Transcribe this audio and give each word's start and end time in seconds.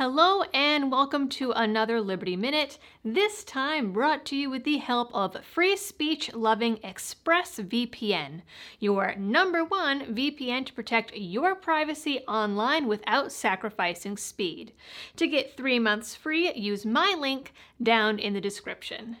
Hello 0.00 0.44
and 0.54 0.90
welcome 0.90 1.28
to 1.28 1.52
another 1.52 2.00
Liberty 2.00 2.34
Minute, 2.34 2.78
this 3.04 3.44
time 3.44 3.92
brought 3.92 4.24
to 4.24 4.34
you 4.34 4.48
with 4.48 4.64
the 4.64 4.78
help 4.78 5.10
of 5.12 5.44
free 5.44 5.76
speech 5.76 6.32
loving 6.32 6.78
ExpressVPN, 6.78 8.40
your 8.78 9.14
number 9.16 9.62
one 9.62 10.14
VPN 10.14 10.64
to 10.64 10.72
protect 10.72 11.14
your 11.14 11.54
privacy 11.54 12.20
online 12.20 12.88
without 12.88 13.30
sacrificing 13.30 14.16
speed. 14.16 14.72
To 15.16 15.26
get 15.26 15.54
three 15.54 15.78
months 15.78 16.14
free, 16.14 16.50
use 16.54 16.86
my 16.86 17.14
link 17.14 17.52
down 17.82 18.18
in 18.18 18.32
the 18.32 18.40
description. 18.40 19.18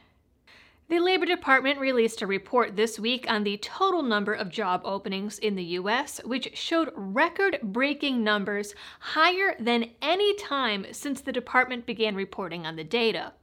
The 0.90 0.98
Labor 0.98 1.24
Department 1.24 1.78
released 1.78 2.20
a 2.20 2.26
report 2.26 2.74
this 2.74 2.98
week 2.98 3.24
on 3.30 3.44
the 3.44 3.58
total 3.58 4.02
number 4.02 4.32
of 4.32 4.48
job 4.48 4.80
openings 4.84 5.38
in 5.38 5.54
the 5.54 5.62
U.S., 5.78 6.20
which 6.24 6.56
showed 6.58 6.90
record 6.96 7.60
breaking 7.62 8.24
numbers 8.24 8.74
higher 8.98 9.54
than 9.60 9.92
any 10.02 10.34
time 10.34 10.86
since 10.90 11.20
the 11.20 11.30
department 11.30 11.86
began 11.86 12.16
reporting 12.16 12.66
on 12.66 12.74
the 12.74 12.82
data. 12.82 13.34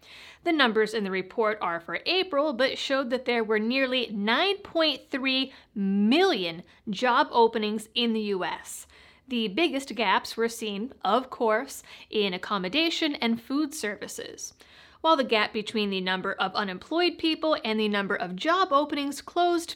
The 0.43 0.51
numbers 0.51 0.93
in 0.93 1.05
the 1.05 1.09
report 1.09 1.57
are 1.61 1.79
for 1.79 2.01
April, 2.05 2.51
but 2.51 2.77
showed 2.77 3.11
that 3.11 3.23
there 3.23 3.45
were 3.45 3.59
nearly 3.59 4.07
9.3 4.07 5.53
million 5.73 6.63
job 6.89 7.29
openings 7.31 7.87
in 7.95 8.11
the 8.11 8.27
U.S. 8.35 8.87
The 9.29 9.47
biggest 9.47 9.95
gaps 9.95 10.35
were 10.35 10.49
seen, 10.49 10.91
of 11.05 11.29
course, 11.29 11.81
in 12.09 12.33
accommodation 12.33 13.15
and 13.15 13.41
food 13.41 13.73
services 13.73 14.53
while 15.01 15.15
the 15.15 15.23
gap 15.23 15.53
between 15.53 15.89
the 15.89 16.01
number 16.01 16.33
of 16.33 16.53
unemployed 16.55 17.17
people 17.17 17.57
and 17.63 17.79
the 17.79 17.87
number 17.87 18.15
of 18.15 18.35
job 18.35 18.69
openings 18.71 19.21
closed 19.21 19.75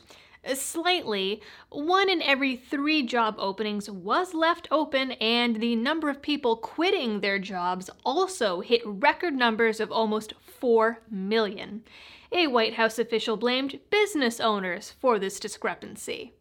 slightly. 0.53 1.41
One 1.69 2.09
in 2.09 2.21
every 2.21 2.55
three 2.55 3.03
job 3.03 3.35
openings 3.37 3.89
was 3.89 4.33
left 4.33 4.67
open, 4.71 5.11
and 5.13 5.57
the 5.57 5.75
number 5.75 6.09
of 6.09 6.21
people 6.21 6.57
quitting 6.57 7.19
their 7.19 7.39
jobs 7.39 7.89
also 8.03 8.61
hit 8.61 8.81
record 8.85 9.35
numbers 9.35 9.79
of 9.79 9.91
almost 9.91 10.33
4 10.41 10.99
million. 11.09 11.83
A 12.31 12.47
White 12.47 12.75
House 12.75 12.97
official 12.97 13.37
blamed 13.37 13.79
business 13.89 14.39
owners 14.39 14.93
for 14.99 15.19
this 15.19 15.39
discrepancy. 15.39 16.33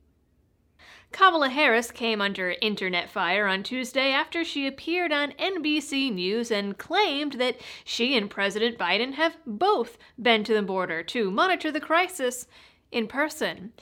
Kamala 1.12 1.48
Harris 1.48 1.91
came 1.91 2.20
under 2.20 2.55
internet 2.61 3.11
fire 3.11 3.47
on 3.47 3.62
Tuesday 3.62 4.12
after 4.12 4.44
she 4.44 4.66
appeared 4.66 5.12
on 5.12 5.33
NBC 5.33 6.12
News 6.12 6.50
and 6.50 6.78
claimed 6.78 7.34
that 7.34 7.61
she 7.84 8.17
and 8.17 8.30
President 8.30 8.78
Biden 8.78 9.14
have 9.14 9.36
both 9.47 9.98
been 10.20 10.44
to 10.44 10.55
the 10.55 10.62
border 10.62 11.02
to 11.05 11.30
monitor 11.30 11.72
the 11.72 11.80
crisis 11.80 12.47
in 12.92 13.06
person. 13.06 13.72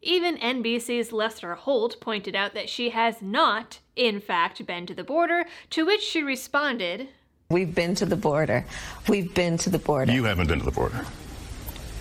Even 0.00 0.36
NBC's 0.36 1.12
Lester 1.12 1.54
Holt 1.56 2.00
pointed 2.00 2.36
out 2.36 2.54
that 2.54 2.68
she 2.68 2.90
has 2.90 3.20
not, 3.20 3.80
in 3.96 4.20
fact, 4.20 4.64
been 4.64 4.86
to 4.86 4.94
the 4.94 5.02
border, 5.02 5.46
to 5.70 5.84
which 5.84 6.02
she 6.02 6.22
responded 6.22 7.08
We've 7.48 7.74
been 7.74 7.94
to 7.96 8.06
the 8.06 8.16
border. 8.16 8.64
We've 9.08 9.32
been 9.32 9.56
to 9.58 9.70
the 9.70 9.78
border. 9.78 10.12
You 10.12 10.24
haven't 10.24 10.48
been 10.48 10.58
to 10.58 10.64
the 10.64 10.72
border. 10.72 11.06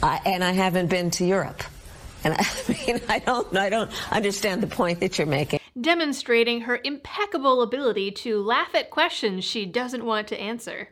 I, 0.02 0.20
and 0.25 0.44
I 0.44 0.53
haven't 0.53 0.88
been 0.88 1.11
to 1.11 1.25
Europe. 1.25 1.64
And 2.26 2.34
I 2.34 2.45
mean, 2.88 3.00
I 3.08 3.20
don't, 3.20 3.56
I 3.56 3.70
don't 3.70 3.92
understand 4.12 4.62
the 4.62 4.68
point 4.68 5.00
that 5.00 5.18
you're 5.18 5.28
making. 5.28 5.59
Demonstrating 5.80 6.62
her 6.62 6.82
impeccable 6.84 7.62
ability 7.62 8.12
to 8.12 8.42
laugh 8.42 8.73
at 8.73 8.90
questions 8.90 9.45
she 9.45 9.66
doesn't 9.66 10.04
want 10.04 10.28
to 10.30 10.42
answer. 10.42 10.90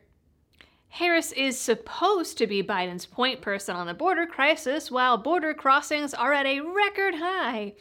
Harris 0.89 1.31
is 1.31 1.59
supposed 1.59 2.37
to 2.37 2.45
be 2.45 2.61
Biden's 2.61 3.07
point 3.07 3.41
person 3.41 3.75
on 3.75 3.87
the 3.87 3.95
border 3.95 4.27
crisis, 4.27 4.91
while 4.91 5.17
border 5.17 5.55
crossings 5.55 6.13
are 6.13 6.33
at 6.33 6.45
a 6.45 6.59
record 6.59 7.15
high. 7.15 7.73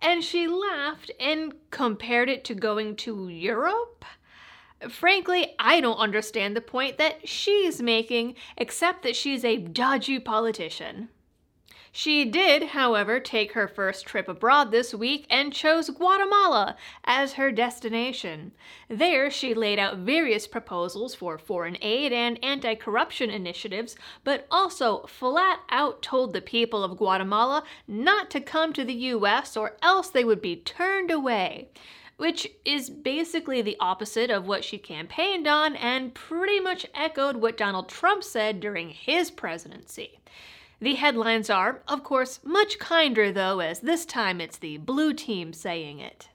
And 0.00 0.22
she 0.22 0.46
laughed 0.46 1.10
and 1.18 1.54
compared 1.72 2.28
it 2.28 2.44
to 2.44 2.54
going 2.54 2.94
to 2.96 3.28
Europe? 3.28 4.04
Frankly, 4.88 5.56
I 5.58 5.80
don't 5.80 5.96
understand 5.96 6.54
the 6.54 6.60
point 6.60 6.98
that 6.98 7.28
she's 7.28 7.82
making, 7.82 8.36
except 8.56 9.02
that 9.02 9.16
she's 9.16 9.44
a 9.44 9.56
dodgy 9.56 10.20
politician. 10.20 11.08
She 11.98 12.24
did, 12.24 12.62
however, 12.62 13.18
take 13.18 13.54
her 13.54 13.66
first 13.66 14.06
trip 14.06 14.28
abroad 14.28 14.70
this 14.70 14.94
week 14.94 15.26
and 15.28 15.52
chose 15.52 15.90
Guatemala 15.90 16.76
as 17.02 17.32
her 17.32 17.50
destination. 17.50 18.52
There, 18.88 19.32
she 19.32 19.52
laid 19.52 19.80
out 19.80 19.96
various 19.96 20.46
proposals 20.46 21.16
for 21.16 21.38
foreign 21.38 21.76
aid 21.82 22.12
and 22.12 22.38
anti 22.40 22.76
corruption 22.76 23.30
initiatives, 23.30 23.96
but 24.22 24.46
also 24.48 25.06
flat 25.08 25.58
out 25.70 26.00
told 26.00 26.34
the 26.34 26.40
people 26.40 26.84
of 26.84 26.98
Guatemala 26.98 27.64
not 27.88 28.30
to 28.30 28.40
come 28.40 28.72
to 28.74 28.84
the 28.84 28.94
U.S. 28.94 29.56
or 29.56 29.76
else 29.82 30.08
they 30.08 30.22
would 30.22 30.40
be 30.40 30.54
turned 30.54 31.10
away 31.10 31.68
which 32.16 32.48
is 32.64 32.90
basically 32.90 33.60
the 33.62 33.76
opposite 33.80 34.30
of 34.30 34.46
what 34.46 34.64
she 34.64 34.76
campaigned 34.78 35.46
on 35.48 35.74
and 35.76 36.14
pretty 36.14 36.58
much 36.58 36.86
echoed 36.94 37.36
what 37.36 37.56
Donald 37.56 37.88
Trump 37.88 38.24
said 38.24 38.58
during 38.58 38.90
his 38.90 39.30
presidency. 39.30 40.18
The 40.80 40.94
headlines 40.94 41.50
are, 41.50 41.82
of 41.88 42.04
course, 42.04 42.40
much 42.44 42.78
kinder 42.78 43.32
though, 43.32 43.58
as 43.58 43.80
this 43.80 44.06
time 44.06 44.40
it's 44.40 44.58
the 44.58 44.76
blue 44.76 45.12
team 45.12 45.52
saying 45.52 45.98
it. 45.98 46.28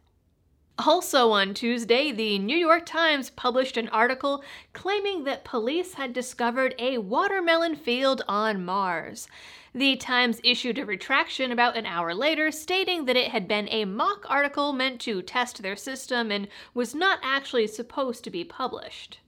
Also 0.79 1.29
on 1.29 1.53
Tuesday, 1.53 2.11
the 2.11 2.39
New 2.39 2.57
York 2.57 2.85
Times 2.85 3.29
published 3.29 3.77
an 3.77 3.87
article 3.89 4.43
claiming 4.73 5.23
that 5.23 5.45
police 5.45 5.93
had 5.93 6.11
discovered 6.11 6.73
a 6.79 6.97
watermelon 6.97 7.75
field 7.75 8.23
on 8.27 8.65
Mars. 8.65 9.27
The 9.73 9.95
Times 9.95 10.41
issued 10.43 10.77
a 10.77 10.85
retraction 10.85 11.51
about 11.51 11.77
an 11.77 11.85
hour 11.85 12.13
later, 12.13 12.51
stating 12.51 13.05
that 13.05 13.15
it 13.15 13.31
had 13.31 13.47
been 13.47 13.69
a 13.69 13.85
mock 13.85 14.25
article 14.27 14.73
meant 14.73 14.99
to 15.01 15.21
test 15.21 15.61
their 15.61 15.75
system 15.75 16.31
and 16.31 16.47
was 16.73 16.93
not 16.93 17.19
actually 17.21 17.67
supposed 17.67 18.23
to 18.23 18.31
be 18.31 18.43
published. 18.43 19.19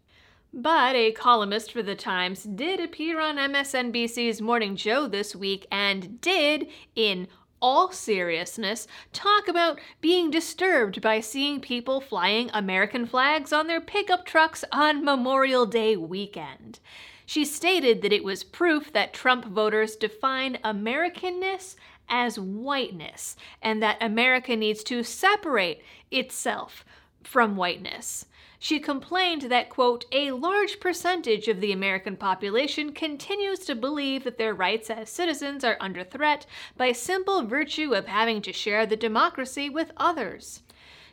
But 0.57 0.95
a 0.95 1.11
columnist 1.11 1.73
for 1.73 1.83
The 1.83 1.95
Times 1.95 2.43
did 2.43 2.79
appear 2.79 3.19
on 3.19 3.35
MSNBC's 3.35 4.41
Morning 4.41 4.77
Joe 4.77 5.05
this 5.05 5.35
week 5.35 5.67
and 5.69 6.21
did, 6.21 6.67
in 6.95 7.27
all 7.61 7.91
seriousness, 7.91 8.87
talk 9.11 9.49
about 9.49 9.81
being 9.99 10.31
disturbed 10.31 11.01
by 11.01 11.19
seeing 11.19 11.59
people 11.59 11.99
flying 11.99 12.49
American 12.53 13.05
flags 13.05 13.51
on 13.51 13.67
their 13.67 13.81
pickup 13.81 14.25
trucks 14.25 14.63
on 14.71 15.03
Memorial 15.03 15.65
Day 15.65 15.97
weekend. 15.97 16.79
She 17.25 17.43
stated 17.43 18.01
that 18.01 18.13
it 18.13 18.23
was 18.23 18.45
proof 18.45 18.93
that 18.93 19.13
Trump 19.13 19.43
voters 19.43 19.97
define 19.97 20.57
Americanness 20.63 21.75
as 22.07 22.39
whiteness 22.39 23.35
and 23.61 23.83
that 23.83 24.01
America 24.01 24.55
needs 24.55 24.85
to 24.85 25.03
separate 25.03 25.81
itself 26.11 26.85
from 27.25 27.57
whiteness. 27.57 28.27
She 28.65 28.79
complained 28.79 29.43
that, 29.43 29.69
quote, 29.69 30.05
a 30.11 30.31
large 30.31 30.79
percentage 30.79 31.47
of 31.47 31.61
the 31.61 31.71
American 31.71 32.17
population 32.17 32.93
continues 32.93 33.59
to 33.59 33.75
believe 33.75 34.23
that 34.23 34.39
their 34.39 34.55
rights 34.55 34.89
as 34.89 35.07
citizens 35.11 35.63
are 35.63 35.77
under 35.79 36.03
threat 36.03 36.47
by 36.75 36.91
simple 36.91 37.43
virtue 37.45 37.93
of 37.93 38.07
having 38.07 38.41
to 38.41 38.51
share 38.51 38.87
the 38.87 38.95
democracy 38.95 39.69
with 39.69 39.91
others. 39.97 40.63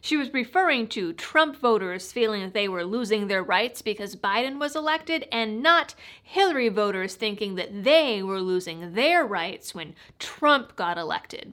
She 0.01 0.17
was 0.17 0.33
referring 0.33 0.89
to 0.89 1.13
Trump 1.13 1.59
voters 1.59 2.11
feeling 2.11 2.41
that 2.41 2.55
they 2.55 2.69
were 2.69 2.87
losing 2.87 3.27
their 3.27 3.43
rights 3.43 3.83
because 3.83 4.17
Biden 4.17 4.59
was 4.59 4.75
elected, 4.75 5.29
and 5.31 5.63
not 5.63 5.95
Hillary 6.23 6.71
voters 6.71 7.17
thinking 7.17 7.57
that 7.57 7.85
they 7.85 8.23
were 8.23 8.41
losing 8.41 8.95
their 8.95 9.27
rights 9.27 9.75
when 9.75 9.95
Trump 10.19 10.75
got 10.75 10.97
elected. 10.97 11.53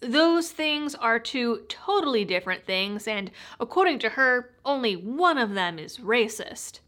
Those 0.00 0.50
things 0.50 0.94
are 0.94 1.18
two 1.18 1.64
totally 1.68 2.24
different 2.24 2.64
things, 2.64 3.06
and 3.06 3.30
according 3.58 3.98
to 4.00 4.10
her, 4.10 4.54
only 4.64 4.96
one 4.96 5.36
of 5.36 5.52
them 5.52 5.78
is 5.78 5.98
racist. 5.98 6.80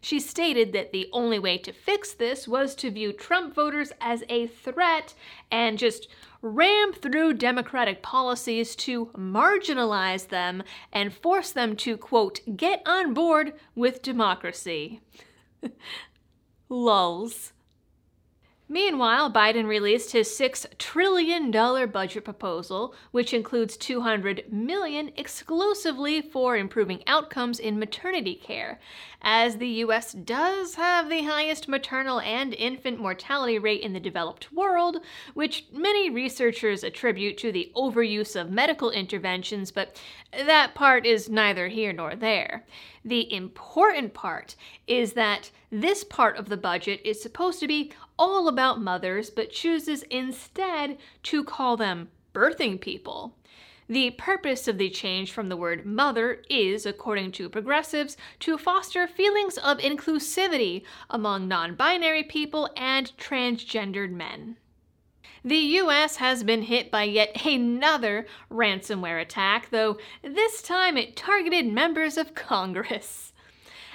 She 0.00 0.20
stated 0.20 0.72
that 0.72 0.92
the 0.92 1.08
only 1.12 1.38
way 1.38 1.58
to 1.58 1.72
fix 1.72 2.12
this 2.12 2.46
was 2.46 2.74
to 2.76 2.90
view 2.90 3.12
Trump 3.12 3.54
voters 3.54 3.92
as 4.00 4.22
a 4.28 4.46
threat 4.46 5.14
and 5.50 5.78
just 5.78 6.08
ram 6.40 6.92
through 6.92 7.34
Democratic 7.34 8.02
policies 8.02 8.76
to 8.76 9.06
marginalize 9.16 10.28
them 10.28 10.62
and 10.92 11.12
force 11.12 11.50
them 11.50 11.74
to, 11.76 11.96
quote, 11.96 12.40
get 12.56 12.82
on 12.86 13.12
board 13.12 13.54
with 13.74 14.02
democracy. 14.02 15.00
Lulls. 16.68 17.52
Meanwhile, 18.70 19.32
Biden 19.32 19.66
released 19.66 20.12
his 20.12 20.28
$6 20.28 20.66
trillion 20.76 21.50
budget 21.50 22.22
proposal, 22.22 22.94
which 23.12 23.32
includes 23.32 23.78
200 23.78 24.52
million 24.52 25.10
exclusively 25.16 26.20
for 26.20 26.54
improving 26.54 27.02
outcomes 27.06 27.58
in 27.58 27.78
maternity 27.78 28.34
care, 28.34 28.78
as 29.22 29.56
the 29.56 29.68
US 29.68 30.12
does 30.12 30.74
have 30.74 31.08
the 31.08 31.22
highest 31.22 31.66
maternal 31.66 32.20
and 32.20 32.52
infant 32.52 33.00
mortality 33.00 33.58
rate 33.58 33.80
in 33.80 33.94
the 33.94 34.00
developed 34.00 34.52
world, 34.52 34.98
which 35.32 35.64
many 35.72 36.10
researchers 36.10 36.84
attribute 36.84 37.38
to 37.38 37.50
the 37.50 37.72
overuse 37.74 38.38
of 38.38 38.50
medical 38.50 38.90
interventions, 38.90 39.70
but 39.70 39.98
that 40.30 40.74
part 40.74 41.06
is 41.06 41.30
neither 41.30 41.68
here 41.68 41.94
nor 41.94 42.14
there. 42.14 42.66
The 43.02 43.32
important 43.32 44.12
part 44.12 44.56
is 44.86 45.14
that 45.14 45.50
this 45.70 46.04
part 46.04 46.36
of 46.36 46.48
the 46.48 46.56
budget 46.56 47.00
is 47.04 47.20
supposed 47.20 47.60
to 47.60 47.68
be 47.68 47.92
all 48.18 48.48
about 48.48 48.80
mothers, 48.80 49.30
but 49.30 49.52
chooses 49.52 50.02
instead 50.04 50.98
to 51.24 51.44
call 51.44 51.76
them 51.76 52.08
birthing 52.32 52.80
people. 52.80 53.34
The 53.90 54.10
purpose 54.10 54.68
of 54.68 54.76
the 54.76 54.90
change 54.90 55.32
from 55.32 55.48
the 55.48 55.56
word 55.56 55.86
mother 55.86 56.42
is, 56.50 56.84
according 56.84 57.32
to 57.32 57.48
progressives, 57.48 58.18
to 58.40 58.58
foster 58.58 59.06
feelings 59.06 59.56
of 59.56 59.78
inclusivity 59.78 60.82
among 61.08 61.48
non 61.48 61.74
binary 61.74 62.22
people 62.22 62.68
and 62.76 63.10
transgendered 63.16 64.10
men. 64.10 64.58
The 65.42 65.56
US 65.56 66.16
has 66.16 66.44
been 66.44 66.62
hit 66.62 66.90
by 66.90 67.04
yet 67.04 67.46
another 67.46 68.26
ransomware 68.50 69.22
attack, 69.22 69.70
though 69.70 69.96
this 70.22 70.60
time 70.60 70.98
it 70.98 71.16
targeted 71.16 71.66
members 71.66 72.18
of 72.18 72.34
Congress. 72.34 73.32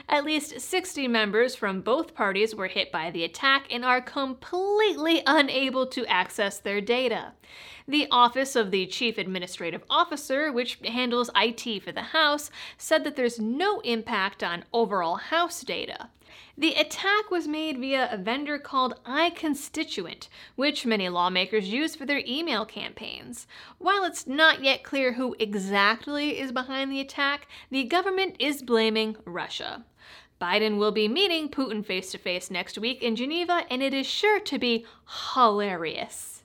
At 0.10 0.26
least 0.26 0.60
60 0.60 1.08
members 1.08 1.56
from 1.56 1.82
both 1.82 2.14
parties 2.14 2.54
were 2.54 2.68
hit 2.68 2.92
by 2.92 3.10
the 3.10 3.24
attack 3.24 3.68
and 3.72 3.86
are 3.86 4.02
completely 4.02 5.24
unable 5.26 5.88
to 5.88 6.06
access 6.06 6.60
their 6.60 6.82
data. 6.82 7.34
The 7.88 8.08
Office 8.12 8.56
of 8.56 8.72
the 8.72 8.86
Chief 8.86 9.18
Administrative 9.18 9.84
Officer, 9.90 10.52
which 10.52 10.80
handles 10.86 11.30
IT 11.36 11.84
for 11.84 11.92
the 11.92 12.02
House, 12.02 12.52
said 12.78 13.04
that 13.04 13.16
there's 13.16 13.40
no 13.40 13.80
impact 13.82 14.44
on 14.44 14.66
overall 14.74 15.16
House 15.16 15.62
data. 15.62 16.10
The 16.58 16.74
attack 16.74 17.32
was 17.32 17.48
made 17.48 17.80
via 17.80 18.10
a 18.12 18.18
vendor 18.18 18.60
called 18.60 19.00
iConstituent, 19.06 20.28
which 20.56 20.86
many 20.86 21.10
lawmakers 21.10 21.70
use 21.70 21.96
for 21.96 22.06
their 22.06 22.22
email 22.28 22.66
campaigns. 22.66 23.48
While 23.78 24.04
it's 24.04 24.28
not 24.28 24.64
yet 24.64 24.84
clear 24.84 25.14
who 25.14 25.36
exactly 25.40 26.40
is 26.40 26.52
behind 26.52 26.92
the 26.92 27.00
attack, 27.00 27.48
the 27.72 27.84
government 27.84 28.36
is 28.40 28.62
blaming 28.62 29.16
Russia. 29.26 29.86
Biden 30.40 30.78
will 30.78 30.92
be 30.92 31.08
meeting 31.08 31.50
Putin 31.50 31.86
face 31.86 32.12
to 32.12 32.18
face 32.18 32.52
next 32.52 32.78
week 32.78 33.02
in 33.02 33.16
Geneva, 33.16 33.66
and 33.70 33.82
it 33.82 33.94
is 33.94 34.06
sure 34.06 34.40
to 34.42 34.60
be 34.60 34.86
hilarious. 35.34 36.43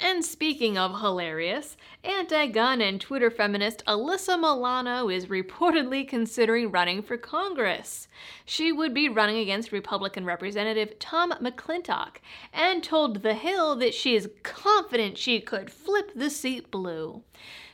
And 0.00 0.24
speaking 0.24 0.78
of 0.78 1.00
hilarious, 1.00 1.76
anti 2.04 2.46
gun 2.46 2.80
and 2.80 3.00
Twitter 3.00 3.30
feminist 3.30 3.84
Alyssa 3.84 4.38
Milano 4.38 5.08
is 5.08 5.26
reportedly 5.26 6.06
considering 6.06 6.70
running 6.70 7.02
for 7.02 7.16
Congress. 7.16 8.06
She 8.44 8.70
would 8.70 8.94
be 8.94 9.08
running 9.08 9.38
against 9.38 9.72
Republican 9.72 10.24
Representative 10.24 11.00
Tom 11.00 11.32
McClintock 11.42 12.18
and 12.52 12.84
told 12.84 13.22
The 13.22 13.34
Hill 13.34 13.74
that 13.76 13.92
she 13.92 14.14
is 14.14 14.30
confident 14.44 15.18
she 15.18 15.40
could 15.40 15.68
flip 15.68 16.12
the 16.14 16.30
seat 16.30 16.70
blue. 16.70 17.24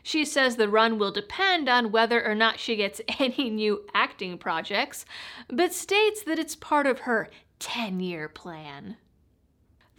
She 0.03 0.25
says 0.25 0.57
the 0.57 0.69
run 0.69 0.99
will 0.99 1.13
depend 1.13 1.69
on 1.69 1.93
whether 1.93 2.25
or 2.25 2.35
not 2.35 2.59
she 2.59 2.77
gets 2.77 3.03
any 3.19 3.51
new 3.51 3.85
acting 3.93 4.39
projects, 4.39 5.05
but 5.49 5.75
states 5.75 6.23
that 6.23 6.39
it's 6.39 6.57
part 6.57 6.87
of 6.87 7.01
her 7.01 7.29
10 7.59 8.01
year 8.01 8.31
plan. 8.31 8.97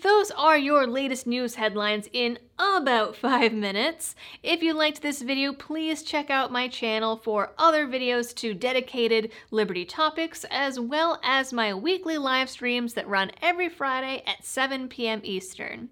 Those 0.02 0.30
are 0.32 0.58
your 0.58 0.86
latest 0.86 1.26
news 1.26 1.56
headlines 1.56 2.10
in 2.12 2.38
about 2.60 3.16
5 3.16 3.54
minutes. 3.54 4.16
If 4.44 4.62
you 4.62 4.74
liked 4.74 5.02
this 5.02 5.22
video, 5.22 5.54
please 5.54 6.04
check 6.04 6.30
out 6.30 6.52
my 6.52 6.68
channel 6.68 7.18
for 7.18 7.54
other 7.58 7.88
videos 7.88 8.36
to 8.36 8.54
dedicated 8.54 9.32
Liberty 9.52 9.86
topics, 9.86 10.46
as 10.52 10.80
well 10.80 11.20
as 11.24 11.54
my 11.54 11.74
weekly 11.74 12.18
live 12.18 12.50
streams 12.50 12.94
that 12.94 13.08
run 13.08 13.32
every 13.42 13.70
Friday 13.70 14.22
at 14.28 14.46
7 14.46 14.90
p.m. 14.90 15.22
Eastern. 15.24 15.90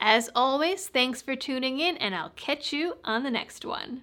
As 0.00 0.28
always, 0.34 0.88
thanks 0.88 1.22
for 1.22 1.36
tuning 1.36 1.80
in, 1.80 1.96
and 1.96 2.14
I'll 2.14 2.32
catch 2.36 2.72
you 2.72 2.98
on 3.04 3.22
the 3.22 3.30
next 3.30 3.64
one. 3.64 4.02